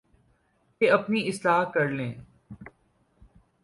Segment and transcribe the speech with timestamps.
[0.79, 2.13] کہ اپنی اصلاح کر لیں